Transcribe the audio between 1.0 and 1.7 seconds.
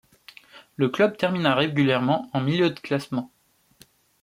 termina